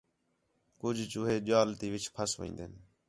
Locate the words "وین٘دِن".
2.39-2.73